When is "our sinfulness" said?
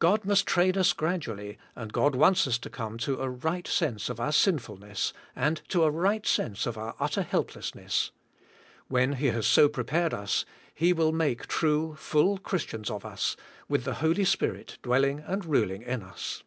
4.18-5.12